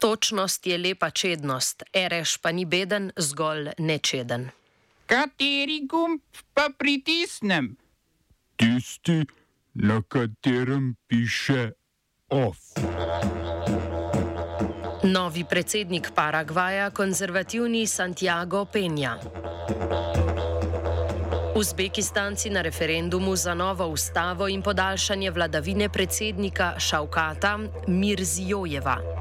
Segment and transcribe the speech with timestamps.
[0.00, 4.48] Točnost je lepa čednost, ereš pa ni beden, zgolj nečeden.
[5.06, 6.20] Kateri gumb
[6.54, 7.76] pa pritisnem?
[8.56, 9.26] Tisti,
[9.74, 11.72] na katerem piše
[12.28, 12.58] OF.
[15.04, 19.18] Novi predsednik Paragvaja, konzervativni Santiago Penja.
[21.56, 29.19] Uzbekistanci na referendumu za novo ustavo in podaljšanje vladavine predsednika Šaukata Mirzijojeva.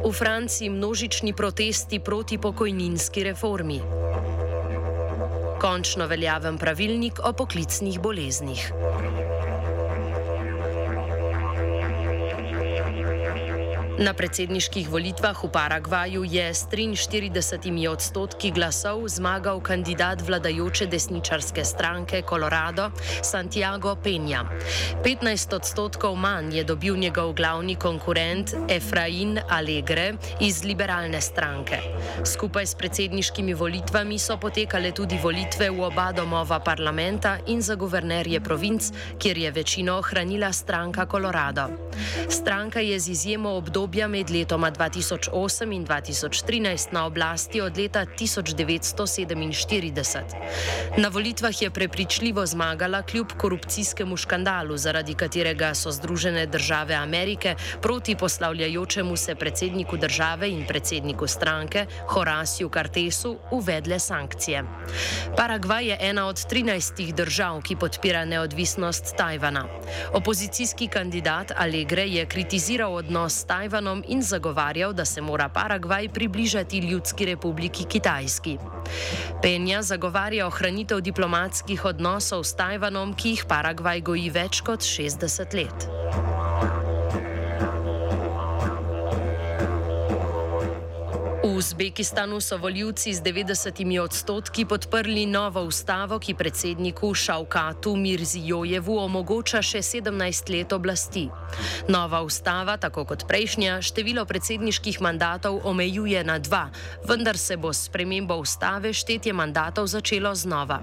[0.00, 3.80] V Franciji množični protesti proti pokojninski reformi.
[5.60, 8.72] Končno veljaven pravilnik o poklicnih boleznih.
[14.00, 22.24] Na predsedniških volitvah v Paragvaju je s 43 odstotki glasov zmagal kandidat vladajoče desničarske stranke
[22.24, 24.48] Colorado Santiago Penja.
[25.04, 31.84] 15 odstotkov manj je dobil njegov glavni konkurent Efrain Alegre iz liberalne stranke.
[32.24, 38.40] Skupaj s predsedniškimi volitvami so potekale tudi volitve v oba domova parlamenta in za guvernerje
[38.40, 41.68] provinc, kjer je večino ohranila stranka Colorado.
[42.32, 48.06] Stranka je z izjemo obdobja obdobja med letoma 2008 in 2013 na oblasti od leta
[48.06, 50.22] 1947.
[50.96, 58.16] Na volitvah je prepričljivo zmagala kljub korupcijskemu škandalu, zaradi katerega so Združene države Amerike proti
[58.16, 64.64] poslavljajočemu se predsedniku države in predsedniku stranke Horaciju Cartesu uvedle sankcije.
[65.36, 69.64] Paragvaj je ena od 13 držav, ki podpira neodvisnost Tajvana.
[70.12, 73.44] Opozicijski kandidat Allegre je kritiziral odnos s
[73.80, 78.58] Tajvanom in zagovarjal, da se mora Paragvaj približati Ljudski republiki Kitajski.
[79.42, 86.49] Penja zagovarja ohranitev diplomatskih odnosov s Tajvanom, ki jih Paragvaj goji več kot 60 let.
[91.60, 99.82] Uzbekistanu so voljivci z 90 odstotki podprli novo ustavo, ki predsedniku Šaukatu Mirzijojevu omogoča še
[99.84, 101.26] 17 let oblasti.
[101.88, 106.62] Nova ustava, tako kot prejšnja, število predsedniških mandatov omejuje na dva,
[107.04, 110.80] vendar se bo s premembo ustave štetje mandatov začelo znova.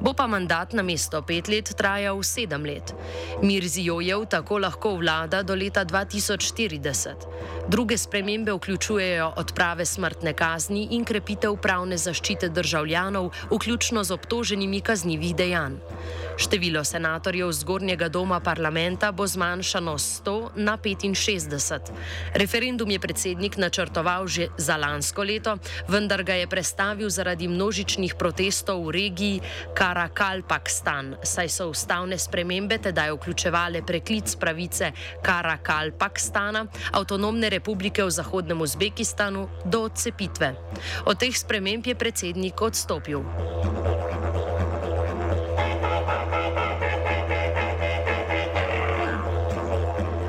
[0.00, 2.94] Bo pa mandat na mesto pet let trajal sedem let.
[3.42, 7.28] Mirzijojev tako lahko vlada do leta 2040.
[7.68, 14.80] Druge spremembe vključujejo odprave smrti smrtne kazni in krepitev pravne zaščite državljanov, vključno z obtoženimi
[14.80, 15.80] kaznjivih dejanj.
[16.36, 21.94] Število senatorjev zgornjega doma parlamenta bo zmanjšano z 100 na 65.
[22.34, 25.58] Referendum je predsednik načrtoval že za lansko leto,
[25.88, 29.40] vendar ga je prestavil zaradi množičnih protestov v regiji
[29.74, 34.90] Karakal, Pakistan, saj so ustavne spremembe tedaj vključevale preklic pravice
[35.22, 40.54] Karakal, Pakistana, avtonomne republike v Zahodnem Uzbekistanu, do odcepitve.
[41.06, 43.22] Od teh sprememb je predsednik odstopil.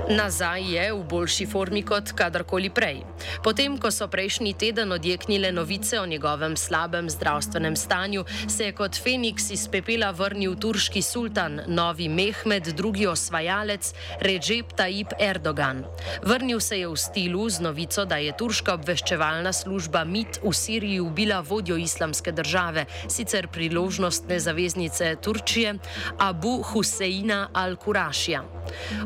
[0.05, 2.99] Nazaj je v boljši formi kot kadarkoli prej.
[3.41, 8.93] Potem, ko so prejšnji teden odjeknile novice o njegovem slabem zdravstvenem stanju, se je kot
[8.93, 15.81] Feniks iz pepela vrnil turški sultan, novi Mehmed, drugi osvajalec Recep Tayyip Erdogan.
[16.21, 20.99] Vrnil se je v stilu z novico, da je turška obveščevalna služba MIT v Siriji
[21.01, 25.79] ubila vodjo islamske države, sicer priložnostne zaveznice Turčije,
[26.19, 28.54] Abu Huseina al-Kurašija.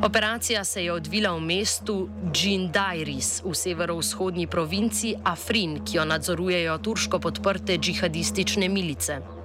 [0.04, 7.20] Operacija se je odvila v mestu Džindajris v severovzhodnji provinci Afrin, ki jo nadzorujejo turško
[7.20, 9.39] podprte džihadistične milice.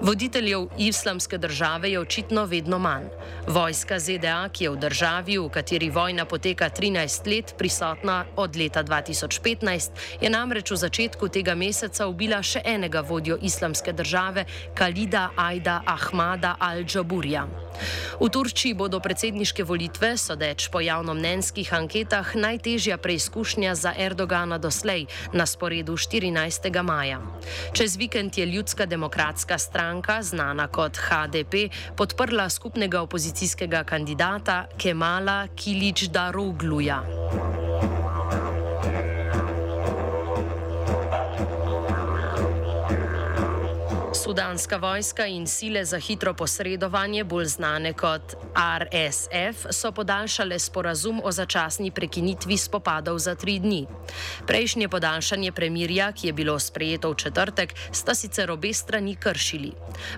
[0.00, 3.04] Voditeljev islamske države je očitno vedno manj.
[3.46, 8.84] Vojska ZDA, ki je v državi, v kateri vojna poteka 13 let, prisotna od leta
[8.84, 14.44] 2015, je namreč v začetku tega meseca ubila še enega vodjo islamske države,
[14.74, 17.46] Kalida Aida Ahmada al-Džaburja.
[18.20, 25.46] V Turčiji bodo predsedniške volitve, sodeč po javnomnenjskih anketah, najtežja preizkušnja za Erdogana doslej na
[25.46, 26.82] sporedu 14.
[26.82, 27.22] maja.
[27.72, 35.46] Čez vikend je ljudska demokracija demokratska stranka, znana kot HDP, podprla skupnega opozicijskega kandidata Kemala
[35.54, 37.67] Kilič Darogluja.
[44.28, 51.32] Sudanska vojska in sile za hitro posredovanje, bolj znane kot RSF, so podaljšale sporazum o
[51.32, 53.86] začasni prekinitvi spopadov za tri dni.
[54.46, 59.72] Prejšnje podaljšanje premirja, ki je bilo sprejeto v četrtek, sta sicer obe strani kršili.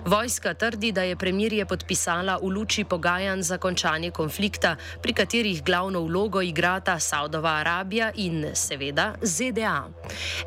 [0.05, 6.01] Vojska trdi, da je premirje podpisala v luči pogajanj za končanje konflikta, pri katerih glavno
[6.01, 9.87] vlogo igrata Saudova Arabija in seveda ZDA.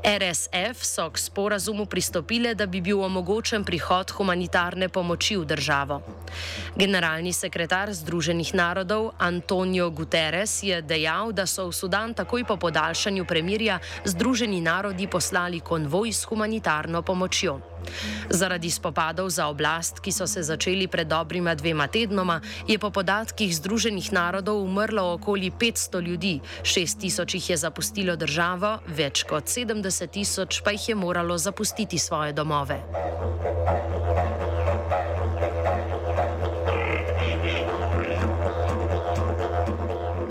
[0.04, 6.02] RSF so k sporazumu pristopile, da bi bil omogočen prihod humanitarne pomoči v državo.
[6.74, 13.22] Generalni sekretar Združenih narodov Antonio Guterres je dejal, da so v Sudan takoj po podaljšanju
[13.22, 17.73] premirja Združeni narodi poslali konvoj s humanitarno pomočjo.
[18.30, 23.54] Zaradi spopadov za oblast, ki so se začeli pred dobrima dvema tednoma, je po podatkih
[23.56, 30.10] Združenih narodov umrlo okoli 500 ljudi, 6 tisoč jih je zapustilo državo, več kot 70
[30.10, 32.80] tisoč pa jih je moralo zapustiti svoje domove.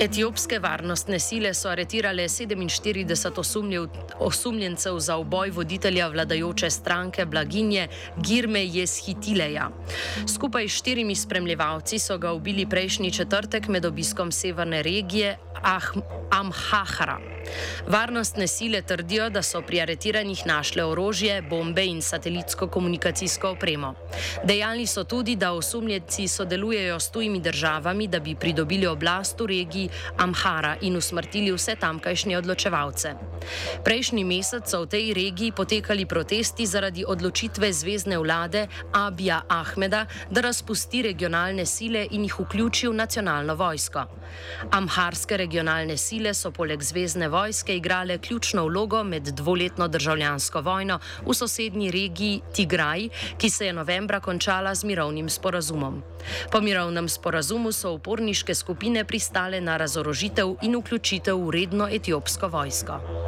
[0.03, 3.85] Etiopske varnostne sile so aretirale 47 osumljev,
[4.19, 9.69] osumljencev za uboj voditelja vladajoče stranke Blaginje Girme Jeshitileja.
[10.35, 15.87] Skupaj s štirimi spremljevalci so ga ubili prejšnji četrtek med obiskom severne regije ah
[16.31, 17.19] Amhahara.
[17.87, 23.93] Varnostne sile trdijo, da so pri aretiranjih našle orožje, bombe in satelitsko komunikacijsko opremo.
[24.43, 29.89] Dejali so tudi, da osumljenci sodelujejo s tujimi državami, da bi pridobili oblast v regiji
[30.17, 33.15] Amhara in usmrtili vse tamkajšnje odločevalce.
[33.83, 40.41] Prejšnji mesec so v tej regiji potekali protesti zaradi odločitve zvezdne vlade Abija Ahmeda, da
[40.41, 44.05] razpusti regionalne sile in jih vključi v nacionalno vojsko.
[44.71, 51.33] Amharske regionalne sile so poleg zvezdne vojske igrale ključno vlogo med dvoletno državljansko vojno v
[51.33, 56.03] sosednji regiji Tigraj, ki se je novembra končala z mirovnim sporazumom.
[56.51, 63.22] Po mirovnem sporazumu so uporniške skupine pristale na razorožitev in vključitev v redno etiopsko vojsko.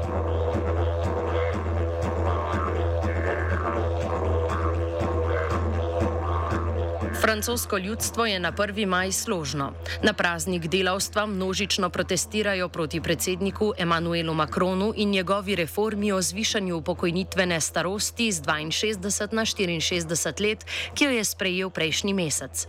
[7.36, 8.86] Francosko ljudstvo je na 1.
[8.86, 9.74] maj složno.
[10.04, 17.62] Na praznik delavstva množično protestirajo proti predsedniku Emanuelu Macronu in njegovi reformi o zvišanju pokojnitvene
[17.62, 22.68] starosti z 62 na 64 let, ki jo je sprejel prejšnji mesec.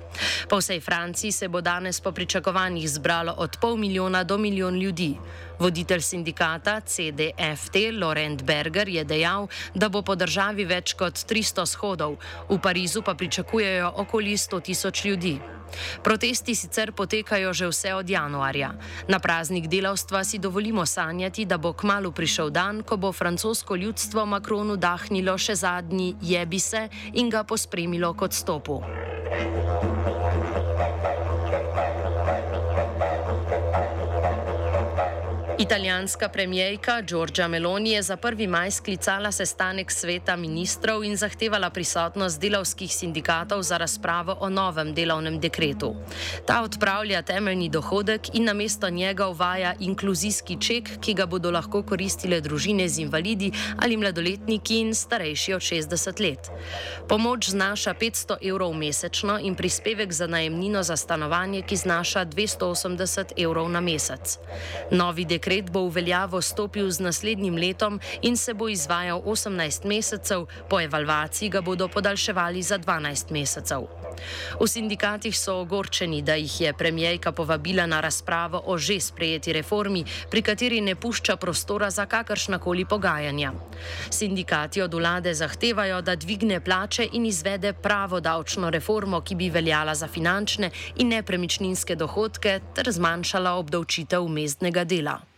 [0.49, 5.17] Po vsej Franciji se bo danes po pričakovanjih zbralo od pol milijona do milijon ljudi.
[5.59, 12.19] Voditelj sindikata CDFT Laurent Berger je dejal, da bo po državi več kot 300 shodov,
[12.49, 15.37] v Parizu pa pričakujejo okoli 100 tisoč ljudi.
[16.03, 18.77] Protesti sicer potekajo že vse od januarja.
[19.09, 24.27] Na praznik delavstva si dovolimo sanjati, da bo kmalo prišel dan, ko bo francosko ljudstvo
[24.27, 28.83] Makronu dahnilo še zadnji jebi se in ga pospremilo kot stopu.
[35.67, 38.49] Italijanska premijejka Giorgia Meloni je za 1.
[38.49, 45.41] maj sklicala sestanek sveta ministrov in zahtevala prisotnost delavskih sindikatov za razpravo o novem delovnem
[45.41, 45.95] dekretu.
[46.47, 52.41] Ta odpravlja temeljni dohodek in namesto njega uvaja inkluzijski ček, ki ga bodo lahko koristile
[52.41, 53.51] družine z invalidi
[53.83, 56.51] ali mladoletniki in starejši od 60 let.
[57.09, 63.69] Pomoč znaša 500 evrov mesečno in prispevek za najemnino za stanovanje, ki znaša 280 evrov
[63.69, 64.39] na mesec.
[64.91, 69.87] Novi dekret Dekret bo v veljavo stopil z naslednjim letom in se bo izvajal 18
[69.89, 73.87] mesecev, po evalvaciji ga bodo podaljševali za 12 mesecev.
[74.61, 80.05] V sindikatih so ogorčeni, da jih je premijejka povabila na razpravo o že sprejeti reformi,
[80.31, 83.53] pri kateri ne pušča prostora za kakršnakoli pogajanja.
[84.11, 89.95] Sindikati od vlade zahtevajo, da dvigne plače in izvede pravo davčno reformo, ki bi veljala
[89.95, 95.17] za finančne in nepremičninske dohodke ter zmanjšala obdavčitev mestnega dela.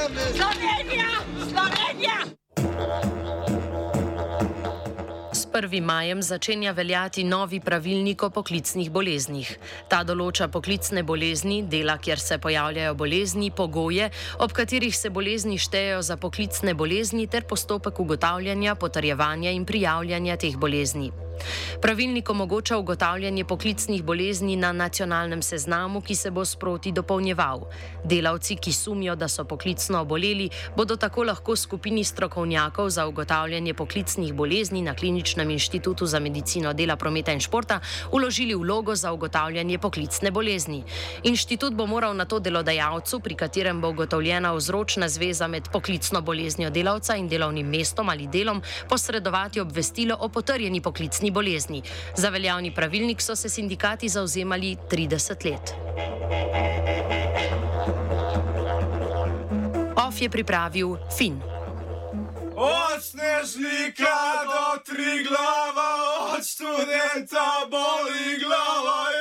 [0.00, 1.08] Slovenija!
[1.50, 2.16] Slovenija!
[5.52, 5.82] 1.
[5.82, 9.50] majem začenja veljati novi pravilnik o poklicnih boleznih.
[9.92, 16.02] Ta določa poklicne bolezni, dela, kjer se pojavljajo bolezni, pogoje, ob katerih se bolezni štejejo
[16.02, 21.10] za poklicne bolezni ter postopek ugotavljanja, potrjevanja in prijavljanja teh bolezni.
[21.82, 27.66] Pravilnik omogoča ugotavljanje poklicnih bolezni na nacionalnem seznamu, ki se bo sproti dopolnjeval.
[28.04, 34.34] Delavci, ki sumijo, da so poklicno oboleli, bodo tako lahko skupini strokovnjakov za ugotavljanje poklicnih
[34.34, 37.80] bolezni na Kliničnem inštitutu za medicino dela, prometa in športa
[38.12, 40.84] uložili vlogo za ugotavljanje poklicne bolezni.
[41.22, 46.70] Inštitut bo moral na to delodajalcu, pri katerem bo ugotovljena vzročna zveza med poklicno boleznijo
[46.70, 51.82] delavca in delovnim mestom ali delom, posredovati obvestilo o potrjeni poklicni bolezni.
[52.16, 55.74] Za veljavni pravilnik so se sindikati zauzemali 30 let.
[59.96, 61.40] OF je pripravil Fin.
[62.56, 65.92] Od snežnika do tri glava,
[66.34, 69.10] od študenta boli glava.
[69.12, 69.19] Jo!